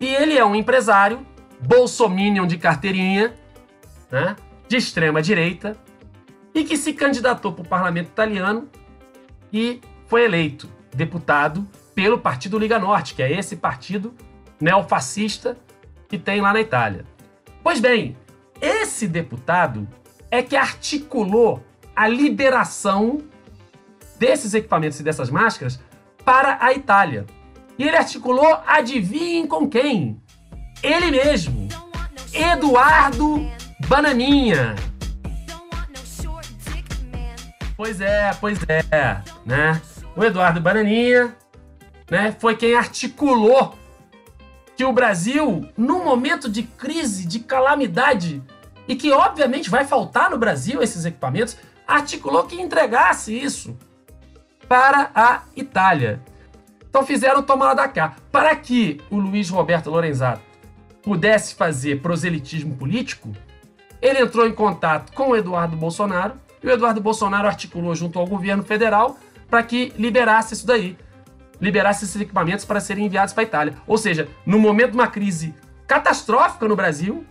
E 0.00 0.06
ele 0.06 0.36
é 0.36 0.44
um 0.44 0.54
empresário 0.54 1.26
bolsominion 1.60 2.46
de 2.46 2.56
carteirinha, 2.56 3.34
né, 4.10 4.34
de 4.66 4.76
extrema 4.76 5.20
direita, 5.20 5.76
e 6.54 6.64
que 6.64 6.76
se 6.76 6.92
candidatou 6.92 7.52
para 7.52 7.62
o 7.62 7.68
parlamento 7.68 8.08
italiano 8.08 8.68
e 9.52 9.80
foi 10.06 10.24
eleito 10.24 10.68
deputado 10.94 11.66
pelo 11.94 12.18
Partido 12.18 12.58
Liga 12.58 12.78
Norte, 12.78 13.14
que 13.14 13.22
é 13.22 13.30
esse 13.30 13.56
partido 13.56 14.14
neofascista 14.60 15.56
que 16.08 16.18
tem 16.18 16.40
lá 16.40 16.52
na 16.52 16.60
Itália. 16.60 17.04
Pois 17.62 17.78
bem, 17.78 18.16
esse 18.60 19.06
deputado 19.06 19.86
é 20.30 20.42
que 20.42 20.56
articulou 20.56 21.62
a 21.94 22.08
liberação 22.08 23.20
desses 24.18 24.54
equipamentos 24.54 24.98
e 24.98 25.02
dessas 25.02 25.30
máscaras 25.30 25.80
para 26.30 26.58
a 26.60 26.72
Itália. 26.72 27.26
E 27.76 27.82
ele 27.82 27.96
articulou, 27.96 28.56
adivinhem 28.64 29.48
com 29.48 29.68
quem? 29.68 30.22
Ele 30.80 31.10
mesmo, 31.10 31.66
Eduardo 32.32 33.50
Bananinha. 33.88 34.76
Pois 37.76 38.00
é, 38.00 38.32
pois 38.40 38.60
é, 38.68 39.20
né? 39.44 39.82
O 40.14 40.22
Eduardo 40.22 40.60
Bananinha, 40.60 41.36
né, 42.08 42.36
foi 42.38 42.54
quem 42.54 42.76
articulou 42.76 43.76
que 44.76 44.84
o 44.84 44.92
Brasil, 44.92 45.68
num 45.76 46.04
momento 46.04 46.48
de 46.48 46.62
crise, 46.62 47.26
de 47.26 47.40
calamidade, 47.40 48.40
e 48.86 48.94
que 48.94 49.10
obviamente 49.10 49.68
vai 49.68 49.84
faltar 49.84 50.30
no 50.30 50.38
Brasil 50.38 50.80
esses 50.80 51.04
equipamentos, 51.04 51.56
articulou 51.88 52.44
que 52.44 52.54
entregasse 52.54 53.36
isso 53.36 53.76
para 54.70 55.10
a 55.16 55.42
Itália. 55.56 56.20
Então 56.88 57.04
fizeram 57.04 57.42
tomar 57.42 57.74
da 57.74 57.88
cá. 57.88 58.14
Para 58.30 58.54
que 58.54 59.00
o 59.10 59.18
Luiz 59.18 59.50
Roberto 59.50 59.90
Lorenzato 59.90 60.42
pudesse 61.02 61.56
fazer 61.56 62.00
proselitismo 62.00 62.76
político, 62.76 63.32
ele 64.00 64.20
entrou 64.20 64.46
em 64.46 64.52
contato 64.52 65.12
com 65.12 65.30
o 65.30 65.36
Eduardo 65.36 65.76
Bolsonaro 65.76 66.34
e 66.62 66.68
o 66.68 66.70
Eduardo 66.70 67.00
Bolsonaro 67.00 67.48
articulou 67.48 67.96
junto 67.96 68.16
ao 68.16 68.28
governo 68.28 68.62
federal 68.62 69.18
para 69.50 69.60
que 69.64 69.92
liberasse 69.98 70.54
isso 70.54 70.64
daí, 70.64 70.96
liberasse 71.60 72.04
esses 72.04 72.20
equipamentos 72.20 72.64
para 72.64 72.78
serem 72.78 73.06
enviados 73.06 73.34
para 73.34 73.42
a 73.42 73.46
Itália. 73.46 73.74
Ou 73.88 73.98
seja, 73.98 74.28
no 74.46 74.60
momento 74.60 74.92
de 74.92 74.98
uma 74.98 75.08
crise 75.08 75.52
catastrófica 75.84 76.68
no 76.68 76.76
Brasil, 76.76 77.24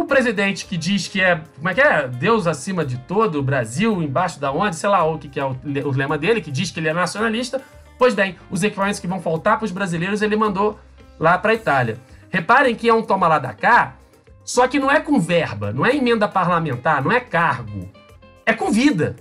o 0.00 0.04
presidente 0.04 0.66
que 0.66 0.76
diz 0.76 1.08
que 1.08 1.20
é, 1.20 1.40
como 1.56 1.68
é 1.68 1.74
que 1.74 1.80
é? 1.80 2.06
Deus 2.08 2.46
acima 2.46 2.84
de 2.84 2.98
todo, 2.98 3.42
Brasil 3.42 4.02
embaixo 4.02 4.38
da 4.38 4.52
onde, 4.52 4.76
sei 4.76 4.88
lá 4.88 5.04
o 5.04 5.18
que, 5.18 5.28
que 5.28 5.40
é 5.40 5.44
o, 5.44 5.56
o 5.84 5.90
lema 5.90 6.18
dele, 6.18 6.40
que 6.40 6.50
diz 6.50 6.70
que 6.70 6.80
ele 6.80 6.88
é 6.88 6.92
nacionalista. 6.92 7.62
Pois 7.98 8.14
bem, 8.14 8.36
os 8.50 8.62
equipamentos 8.62 9.00
que 9.00 9.06
vão 9.06 9.20
faltar 9.20 9.56
para 9.56 9.64
os 9.64 9.72
brasileiros 9.72 10.20
ele 10.22 10.36
mandou 10.36 10.78
lá 11.18 11.38
para 11.38 11.52
a 11.52 11.54
Itália. 11.54 11.98
Reparem 12.28 12.74
que 12.74 12.88
é 12.88 12.94
um 12.94 13.02
toma 13.02 13.26
lá 13.26 13.38
da 13.38 13.54
cá 13.54 13.96
só 14.46 14.68
que 14.68 14.78
não 14.78 14.88
é 14.88 15.00
com 15.00 15.18
verba, 15.18 15.72
não 15.72 15.84
é 15.84 15.96
emenda 15.96 16.28
parlamentar, 16.28 17.02
não 17.02 17.10
é 17.10 17.18
cargo. 17.18 17.90
É 18.46 18.52
com 18.52 18.70
vida. 18.70 19.16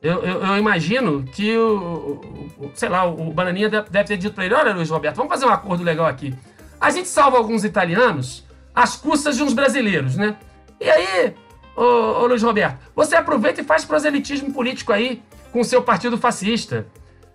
Eu, 0.00 0.22
eu, 0.22 0.40
eu 0.40 0.56
imagino 0.56 1.24
que 1.24 1.58
o, 1.58 2.20
o, 2.56 2.70
sei 2.74 2.88
lá, 2.88 3.04
o 3.04 3.32
Bananinha 3.32 3.68
deve 3.68 4.04
ter 4.04 4.16
dito 4.16 4.34
para 4.34 4.44
ele: 4.44 4.54
olha, 4.54 4.72
Luiz 4.72 4.88
Roberto, 4.88 5.16
vamos 5.16 5.32
fazer 5.32 5.46
um 5.46 5.50
acordo 5.50 5.82
legal 5.82 6.06
aqui. 6.06 6.32
A 6.80 6.90
gente 6.90 7.08
salva 7.08 7.36
alguns 7.36 7.64
italianos 7.64 8.46
às 8.78 8.94
custas 8.94 9.36
de 9.36 9.42
uns 9.42 9.52
brasileiros, 9.52 10.16
né? 10.16 10.36
E 10.80 10.88
aí, 10.88 11.34
ô, 11.74 11.82
ô 11.82 12.26
Luiz 12.28 12.44
Roberto, 12.44 12.78
você 12.94 13.16
aproveita 13.16 13.60
e 13.60 13.64
faz 13.64 13.84
proselitismo 13.84 14.52
político 14.52 14.92
aí 14.92 15.20
com 15.50 15.60
o 15.60 15.64
seu 15.64 15.82
partido 15.82 16.16
fascista, 16.16 16.86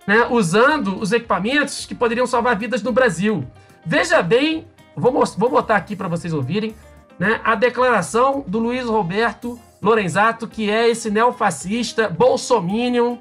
né? 0.07 0.25
Usando 0.29 0.97
os 0.97 1.11
equipamentos 1.11 1.85
que 1.85 1.93
poderiam 1.93 2.25
salvar 2.25 2.57
vidas 2.57 2.81
no 2.81 2.93
Brasil. 2.93 3.45
Veja 3.85 4.21
bem, 4.21 4.65
vou, 4.95 5.11
vou 5.37 5.49
botar 5.49 5.75
aqui 5.75 5.97
para 5.97 6.07
vocês 6.07 6.31
ouvirem, 6.31 6.73
né? 7.19 7.41
A 7.43 7.55
declaração 7.55 8.45
do 8.47 8.57
Luiz 8.57 8.85
Roberto 8.85 9.59
Lorenzato, 9.81 10.47
que 10.47 10.71
é 10.71 10.87
esse 10.87 11.11
neofascista, 11.11 12.07
bolsominion, 12.07 13.17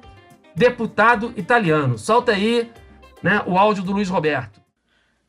deputado 0.55 1.35
italiano. 1.37 1.99
Solta 1.99 2.31
aí 2.31 2.71
né, 3.21 3.43
o 3.49 3.59
áudio 3.59 3.83
do 3.83 3.91
Luiz 3.91 4.09
Roberto. 4.09 4.63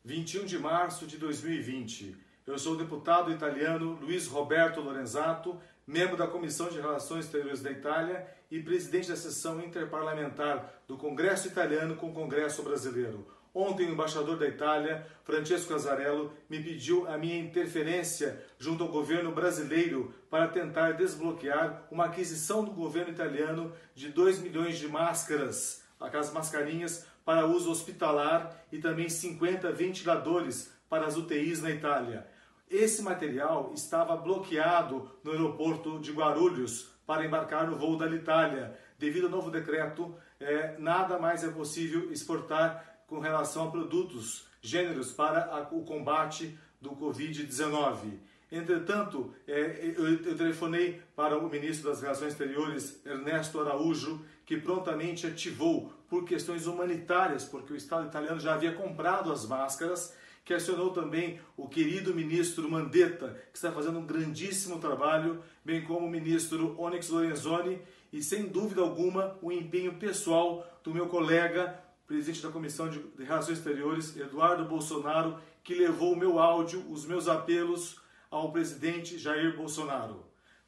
21 0.06 0.46
de 0.46 0.60
março 0.60 1.08
de 1.08 1.18
2020. 1.18 2.23
Eu 2.46 2.60
sou 2.60 2.74
o 2.74 2.78
deputado 2.78 3.32
italiano 3.32 3.98
Luiz 4.02 4.28
Roberto 4.28 4.82
Lorenzato, 4.82 5.58
membro 5.88 6.18
da 6.18 6.28
Comissão 6.28 6.68
de 6.68 6.76
Relações 6.76 7.24
Exteriores 7.24 7.62
da 7.62 7.72
Itália 7.72 8.28
e 8.52 8.60
presidente 8.60 9.08
da 9.08 9.16
sessão 9.16 9.62
interparlamentar 9.62 10.82
do 10.86 10.98
Congresso 10.98 11.48
Italiano 11.48 11.96
com 11.96 12.10
o 12.10 12.14
Congresso 12.14 12.62
Brasileiro. 12.62 13.26
Ontem, 13.56 13.88
o 13.88 13.94
embaixador 13.94 14.38
da 14.38 14.46
Itália, 14.46 15.08
Francesco 15.24 15.72
Casarello, 15.72 16.34
me 16.50 16.62
pediu 16.62 17.08
a 17.08 17.18
minha 17.18 17.40
interferência 17.40 18.44
junto 18.60 18.84
ao 18.84 18.92
governo 18.92 19.32
brasileiro 19.32 20.14
para 20.30 20.50
tentar 20.50 20.94
desbloquear 20.94 21.88
uma 21.90 22.06
aquisição 22.06 22.66
do 22.66 22.72
governo 22.72 23.14
italiano 23.14 23.72
de 23.96 24.10
2 24.10 24.40
milhões 24.40 24.78
de 24.78 24.90
máscaras, 24.90 25.82
aquelas 25.98 26.34
mascarinhas 26.34 27.06
para 27.24 27.46
uso 27.46 27.72
hospitalar 27.72 28.66
e 28.70 28.80
também 28.80 29.08
50 29.08 29.72
ventiladores 29.72 30.74
para 30.90 31.08
as 31.08 31.16
UTIs 31.16 31.62
na 31.62 31.72
Itália. 31.72 32.33
Esse 32.74 33.04
material 33.04 33.72
estava 33.76 34.18
bloqueado 34.18 35.08
no 35.24 35.32
aeroporto 35.32 36.00
de 36.00 36.12
Guarulhos 36.12 36.92
para 37.06 37.24
embarcar 37.24 37.70
no 37.70 37.78
voo 37.78 37.96
da 37.96 38.08
Itália. 38.08 38.76
Devido 38.98 39.26
ao 39.26 39.30
novo 39.30 39.52
decreto, 39.52 40.16
é, 40.40 40.76
nada 40.80 41.20
mais 41.20 41.44
é 41.44 41.50
possível 41.50 42.12
exportar 42.12 43.04
com 43.06 43.20
relação 43.20 43.68
a 43.68 43.72
produtos, 43.72 44.48
gêneros 44.60 45.12
para 45.12 45.46
a, 45.54 45.60
o 45.72 45.86
combate 45.86 46.58
do 46.82 46.96
Covid-19. 46.96 48.18
Entretanto, 48.52 49.32
é, 49.48 49.94
eu, 49.96 50.08
eu, 50.26 50.36
telefonei 50.36 51.00
para 51.16 51.38
o 51.38 51.48
ministro 51.48 51.92
das 51.92 52.02
Relações 52.02 52.32
Exteriores, 52.32 53.06
Ernesto 53.06 53.60
Araújo, 53.60 54.26
que 54.48 54.58
prontamente 54.58 55.28
ativou 55.28 55.94
por 56.10 56.26
questões 56.26 56.66
humanitárias, 56.66 57.46
porque 57.46 57.72
o 57.72 57.76
Estado 57.76 58.08
italiano 58.08 58.40
já 58.40 58.56
havia 58.56 58.74
comprado 58.74 59.32
as 59.32 59.46
máscaras, 59.46 60.16
que 60.44 60.54
acionou 60.54 60.92
também 60.92 61.40
o 61.56 61.68
querido 61.68 62.14
ministro 62.14 62.70
Mandetta, 62.70 63.42
que 63.52 63.58
está 63.58 63.72
fazendo 63.72 64.00
um 64.00 64.06
grandíssimo 64.06 64.80
trabalho, 64.80 65.42
bem 65.64 65.84
como 65.84 66.06
o 66.06 66.10
ministro 66.10 66.80
Onyx 66.80 67.10
Lorenzoni, 67.10 67.82
e 68.12 68.22
sem 68.22 68.48
dúvida 68.48 68.82
alguma 68.82 69.38
o 69.42 69.52
empenho 69.52 69.96
pessoal 69.96 70.68
do 70.84 70.94
meu 70.94 71.08
colega 71.08 71.82
presidente 72.06 72.44
da 72.44 72.52
Comissão 72.52 72.90
de 72.90 73.02
Relações 73.18 73.58
Exteriores, 73.58 74.16
Eduardo 74.18 74.66
Bolsonaro, 74.66 75.40
que 75.64 75.74
levou 75.74 76.14
o 76.14 76.16
meu 76.16 76.38
áudio, 76.38 76.86
os 76.92 77.06
meus 77.06 77.28
apelos 77.28 78.00
ao 78.30 78.52
presidente 78.52 79.18
Jair 79.18 79.56
Bolsonaro. 79.56 80.16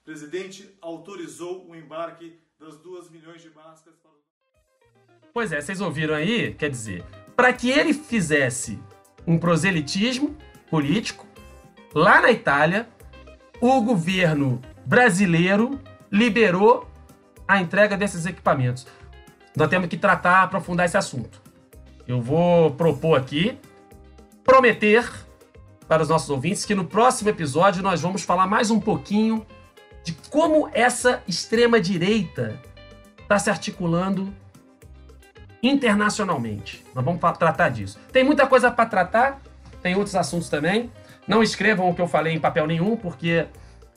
O 0.02 0.06
presidente 0.06 0.76
autorizou 0.82 1.68
o 1.70 1.76
embarque 1.76 2.40
das 2.60 2.78
duas 2.78 3.10
milhões 3.10 3.42
de 3.42 3.50
máscaras 3.50 4.00
para 4.00 4.12
Pois 5.34 5.52
é, 5.52 5.60
vocês 5.60 5.82
ouviram 5.82 6.16
aí? 6.16 6.54
Quer 6.54 6.70
dizer, 6.70 7.04
para 7.36 7.52
que 7.52 7.70
ele 7.70 7.94
fizesse 7.94 8.80
um 9.28 9.38
proselitismo 9.38 10.36
político, 10.70 11.26
lá 11.94 12.22
na 12.22 12.32
Itália, 12.32 12.88
o 13.62 13.82
governo 13.82 14.62
brasileiro 14.86 15.80
liberou 16.12 16.88
a 17.48 17.60
entrega 17.60 17.96
desses 17.98 18.26
equipamentos 18.26 18.86
nós 19.56 19.70
temos 19.70 19.88
que 19.88 19.98
tratar, 19.98 20.44
aprofundar 20.44 20.86
esse 20.86 20.98
assunto. 20.98 21.42
Eu 22.08 22.22
vou 22.22 22.72
propor 22.72 23.18
aqui, 23.18 23.58
prometer 24.44 25.10
para 25.88 26.04
os 26.04 26.10
nossos 26.10 26.30
ouvintes 26.30 26.66
que 26.66 26.76
no 26.76 26.86
próximo 26.86 27.30
episódio 27.30 27.82
nós 27.82 28.02
vamos 28.02 28.24
falar 28.24 28.48
mais 28.48 28.70
um 28.70 28.80
pouquinho 28.80 29.46
de 30.04 30.14
como 30.30 30.70
essa 30.74 31.24
extrema-direita 31.28 32.60
está 33.22 33.40
se 33.40 33.50
articulando 33.50 34.32
internacionalmente. 35.68 36.86
Nós 36.94 37.04
vamos 37.04 37.20
tratar 37.38 37.70
disso. 37.70 38.00
Tem 38.12 38.24
muita 38.24 38.46
coisa 38.46 38.70
para 38.70 38.86
tratar, 38.86 39.42
tem 39.82 39.96
outros 39.96 40.16
assuntos 40.16 40.50
também. 40.50 40.92
Não 41.28 41.42
escrevam 41.42 41.90
o 41.90 41.96
que 41.96 42.02
eu 42.02 42.08
falei 42.08 42.34
em 42.34 42.40
papel 42.40 42.68
nenhum, 42.68 42.96
porque 42.96 43.48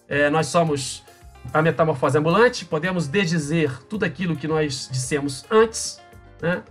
é, 0.09 0.31
nós 0.31 0.47
somos 0.47 1.05
a 1.53 1.61
metamorfose 1.61 2.19
ambulante, 2.19 2.65
podemos 2.65 3.07
desdizer 3.07 3.83
tudo 3.85 4.05
aquilo 4.05 4.35
que 4.35 4.49
nós 4.49 4.89
dissemos 4.91 5.45
antes, 5.51 6.01
né? 6.41 6.63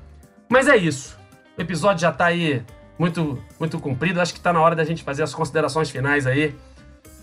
Mas 0.49 0.67
é 0.67 0.75
isso. 0.75 1.17
O 1.57 1.62
episódio 1.62 2.01
já 2.01 2.10
está 2.10 2.25
aí 2.25 2.63
muito, 2.97 3.41
muito 3.60 3.79
comprido. 3.79 4.21
Acho 4.21 4.33
que 4.33 4.39
está 4.39 4.53
na 4.53 4.62
hora 4.62 4.75
da 4.75 4.83
gente 4.83 5.03
fazer 5.03 5.23
as 5.23 5.33
considerações 5.33 5.89
finais 5.89 6.25
aí. 6.25 6.55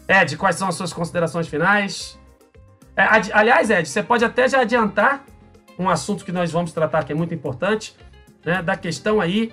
Ed, 0.09 0.37
quais 0.37 0.57
são 0.57 0.69
as 0.69 0.75
suas 0.75 0.93
considerações 0.93 1.49
finais? 1.49 2.19
É, 2.97 3.05
aliás, 3.33 3.71
Ed, 3.71 3.89
você 3.89 4.03
pode 4.03 4.25
até 4.25 4.49
já 4.49 4.61
adiantar 4.61 5.25
um 5.79 5.89
assunto 5.89 6.25
que 6.25 6.33
nós 6.33 6.51
vamos 6.51 6.73
tratar 6.73 7.05
que 7.05 7.13
é 7.13 7.15
muito 7.15 7.35
importante, 7.35 7.95
né? 8.45 8.63
Da 8.63 8.77
questão 8.77 9.21
aí 9.21 9.53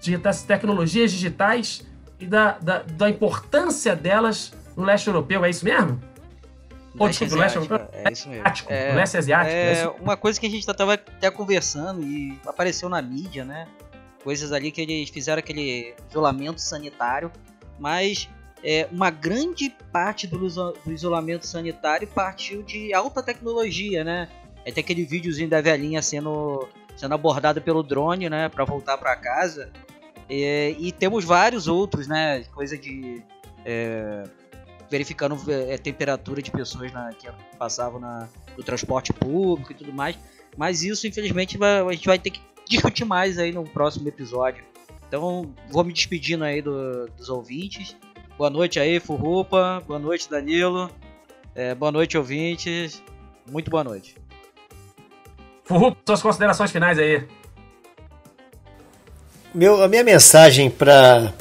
de, 0.00 0.16
das 0.16 0.42
tecnologias 0.42 1.12
digitais 1.12 1.86
e 2.18 2.26
da, 2.26 2.58
da, 2.58 2.82
da 2.82 3.08
importância 3.08 3.96
delas 3.96 4.52
no 4.76 4.84
leste 4.84 5.06
europeu. 5.06 5.44
É 5.44 5.50
isso 5.50 5.64
mesmo? 5.64 6.00
Pô, 6.96 7.08
desculpa, 7.08 7.36
leste 7.36 7.58
asiático, 7.58 7.88
é 7.92 8.12
isso 8.12 8.28
mesmo. 8.28 8.42
Asiático, 8.42 8.72
é, 8.72 8.94
leste 8.94 9.16
asiático. 9.16 9.54
É, 9.54 9.80
é 9.80 9.88
uma 9.88 10.16
coisa 10.16 10.38
que 10.38 10.46
a 10.46 10.50
gente 10.50 10.60
estava 10.60 10.94
até 10.94 11.30
conversando 11.30 12.02
e 12.02 12.38
apareceu 12.46 12.88
na 12.88 13.00
mídia, 13.00 13.44
né? 13.44 13.66
Coisas 14.22 14.52
ali 14.52 14.70
que 14.70 14.82
eles 14.82 15.08
fizeram 15.08 15.40
aquele 15.40 15.94
isolamento 16.10 16.60
sanitário, 16.60 17.32
mas 17.78 18.28
é, 18.62 18.86
uma 18.92 19.10
grande 19.10 19.74
parte 19.90 20.26
do, 20.26 20.38
do 20.38 20.92
isolamento 20.92 21.46
sanitário 21.46 22.06
partiu 22.06 22.62
de 22.62 22.92
alta 22.92 23.22
tecnologia, 23.22 24.04
né? 24.04 24.28
É 24.64 24.70
tem 24.70 24.82
aquele 24.82 25.04
videozinho 25.04 25.48
da 25.48 25.60
velhinha 25.60 26.00
sendo, 26.02 26.68
sendo 26.96 27.14
abordada 27.14 27.60
pelo 27.60 27.82
drone, 27.82 28.28
né? 28.28 28.48
Para 28.48 28.64
voltar 28.64 28.96
para 28.98 29.14
casa. 29.16 29.70
É, 30.28 30.74
e 30.78 30.92
temos 30.92 31.24
vários 31.24 31.66
outros, 31.66 32.06
né? 32.06 32.44
Coisa 32.54 32.78
de 32.78 33.22
é, 33.64 34.24
verificando 34.90 35.38
é, 35.50 35.76
temperatura 35.78 36.42
de 36.42 36.50
pessoas 36.50 36.92
na, 36.92 37.10
que 37.12 37.28
passavam 37.58 37.98
na, 37.98 38.28
no 38.56 38.62
transporte 38.62 39.12
público 39.12 39.72
e 39.72 39.74
tudo 39.74 39.92
mais. 39.92 40.16
Mas 40.56 40.82
isso, 40.82 41.06
infelizmente, 41.06 41.56
vai, 41.56 41.80
a 41.80 41.92
gente 41.92 42.06
vai 42.06 42.18
ter 42.18 42.30
que 42.30 42.40
discutir 42.68 43.04
mais 43.04 43.38
aí 43.38 43.52
no 43.52 43.64
próximo 43.64 44.06
episódio. 44.08 44.64
Então, 45.08 45.54
vou 45.68 45.84
me 45.84 45.92
despedindo 45.92 46.44
aí 46.44 46.62
do, 46.62 47.06
dos 47.16 47.28
ouvintes. 47.28 47.96
Boa 48.38 48.50
noite 48.50 48.78
aí, 48.78 49.00
Furrupa. 49.00 49.82
Boa 49.86 49.98
noite, 49.98 50.28
Danilo. 50.28 50.90
É, 51.54 51.74
boa 51.74 51.92
noite, 51.92 52.16
ouvintes. 52.16 53.02
Muito 53.50 53.70
boa 53.70 53.84
noite. 53.84 54.21
Furrupa, 55.72 55.98
suas 56.06 56.22
considerações 56.22 56.70
finais 56.70 56.98
aí. 56.98 57.22
Meu, 59.54 59.82
a 59.82 59.88
minha 59.88 60.04
mensagem 60.04 60.70
para 60.70 61.32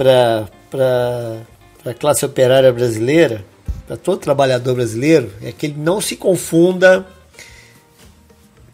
a 1.86 1.94
classe 1.94 2.26
operária 2.26 2.72
brasileira, 2.72 3.46
para 3.88 3.96
todo 3.96 4.20
trabalhador 4.20 4.76
brasileiro, 4.76 5.32
é 5.42 5.52
que 5.52 5.68
ele 5.68 5.76
não 5.78 6.02
se 6.02 6.16
confunda 6.16 7.06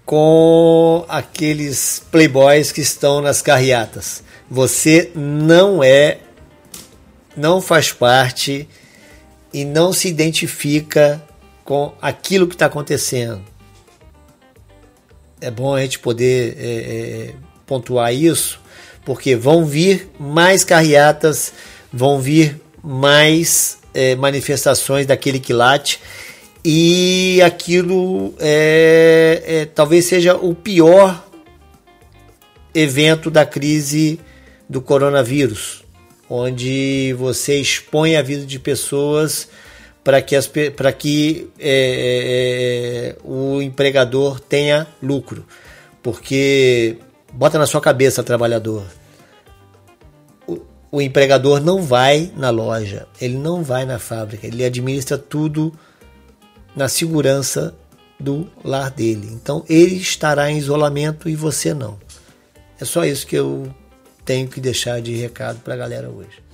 com 0.06 1.06
aqueles 1.10 2.02
playboys 2.12 2.72
que 2.72 2.82
estão 2.82 3.22
nas 3.22 3.41
carreatas. 3.41 4.24
Você 4.50 5.12
não 5.13 5.84
é, 5.84 6.20
não 7.36 7.62
faz 7.62 7.91
parte 7.91 8.67
e 9.54 9.65
não 9.65 9.91
se 9.91 10.08
identifica 10.08 11.22
com 11.65 11.93
aquilo 12.02 12.48
que 12.48 12.56
está 12.56 12.67
acontecendo. 12.67 13.43
É 15.39 15.52
bom 15.52 15.76
a 15.76 15.82
gente 15.82 16.00
poder 16.00 16.58
é, 16.60 16.65
é, 16.65 17.34
pontuar 17.65 18.13
isso, 18.13 18.60
porque 19.06 19.36
vão 19.36 19.65
vir 19.65 20.10
mais 20.19 20.63
carreatas, 20.63 21.54
vão 21.93 22.19
vir 22.19 22.60
mais 22.84 23.78
é, 23.93 24.15
manifestações 24.15 25.06
daquele 25.06 25.39
quilate 25.39 26.00
e 26.63 27.41
aquilo 27.43 28.34
é, 28.39 29.43
é, 29.45 29.65
talvez 29.65 30.06
seja 30.06 30.36
o 30.36 30.54
pior 30.54 31.26
evento 32.73 33.32
da 33.32 33.45
crise 33.45 34.19
do 34.69 34.82
coronavírus, 34.82 35.84
onde 36.30 37.15
você 37.17 37.60
expõe 37.60 38.15
a 38.15 38.21
vida 38.21 38.45
de 38.45 38.60
pessoas 38.60 39.47
para 40.08 40.22
que, 40.22 40.38
as, 40.38 40.48
que 40.98 41.50
é, 41.60 43.13
é, 43.13 43.17
o 43.26 43.62
empregador 43.62 44.39
tenha 44.39 44.88
lucro. 45.04 45.46
Porque 46.02 46.98
bota 47.34 47.60
na 47.60 47.65
sua 47.65 47.82
cabeça, 47.82 48.24
trabalhador, 48.24 48.86
o, 50.48 50.60
o 50.89 51.02
empregador 51.02 51.60
não 51.60 51.84
vai 51.84 52.32
na 52.38 52.50
loja, 52.50 53.06
ele 53.20 53.38
não 53.38 53.62
vai 53.62 53.84
na 53.84 54.00
fábrica, 54.00 54.48
ele 54.48 54.63
administra 54.63 55.17
tudo 55.17 55.78
na 56.74 56.88
segurança 56.88 57.76
do 58.17 58.50
lar 58.63 58.89
dele. 58.89 59.28
Então 59.34 59.65
ele 59.67 59.96
estará 59.96 60.50
em 60.50 60.58
isolamento 60.58 61.28
e 61.28 61.36
você 61.36 61.74
não. 61.74 62.00
É 62.80 62.86
só 62.86 63.04
isso 63.04 63.28
que 63.28 63.36
eu 63.36 63.70
tenho 64.24 64.48
que 64.48 64.62
deixar 64.62 65.02
de 65.02 65.13
recado 65.17 65.60
para 65.60 65.74
a 65.74 65.78
galera 65.78 66.10
hoje. 66.10 66.47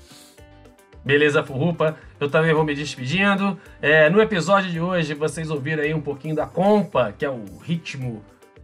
Beleza, 1.05 1.43
Furrupa? 1.43 1.97
Eu 2.17 2.29
também 2.29 2.53
vou 2.53 2.63
me 2.63 2.73
despedindo. 2.73 3.59
É, 3.81 4.09
no 4.09 4.21
episódio 4.21 4.71
de 4.71 4.79
hoje, 4.79 5.13
vocês 5.13 5.51
ouviram 5.51 5.83
aí 5.83 5.93
um 5.93 5.99
pouquinho 5.99 6.33
da 6.33 6.45
compa, 6.45 7.13
que 7.17 7.25
é 7.25 7.29
o 7.29 7.43
ritmo 7.61 8.23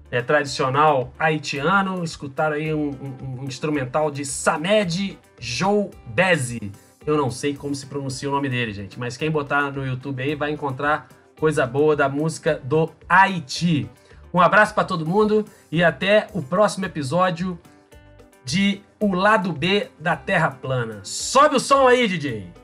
é, 0.10 0.22
tradicional 0.22 1.14
haitiano. 1.20 2.02
Escutaram 2.02 2.56
aí 2.56 2.74
um, 2.74 2.92
um, 2.92 3.42
um 3.42 3.44
instrumental 3.44 4.10
de 4.10 4.24
Samed 4.24 5.20
Joubezi. 5.38 6.72
Eu 7.06 7.18
não 7.18 7.30
sei 7.30 7.56
como 7.56 7.76
se 7.76 7.86
pronuncia 7.86 8.30
o 8.30 8.32
nome 8.32 8.48
dele, 8.48 8.72
gente, 8.72 8.98
mas 8.98 9.18
quem 9.18 9.30
botar 9.30 9.70
no 9.72 9.86
YouTube 9.86 10.24
aí 10.24 10.34
vai 10.34 10.52
encontrar 10.52 11.10
coisa 11.38 11.68
boa 11.68 11.94
da 11.94 12.08
música 12.08 12.62
do 12.64 12.90
Haiti. 13.08 13.90
Um 14.34 14.40
abraço 14.40 14.74
para 14.74 14.86
todo 14.86 15.06
mundo 15.06 15.44
e 15.70 15.84
até 15.84 16.28
o 16.34 16.42
próximo 16.42 16.86
episódio 16.86 17.60
de 18.44 18.82
O 19.00 19.14
Lado 19.14 19.52
B 19.52 19.90
da 20.00 20.16
Terra 20.16 20.52
Plana. 20.52 21.02
Sobe 21.04 21.56
o 21.56 21.60
som 21.60 21.88
aí, 21.88 22.08
DJ! 22.08 22.59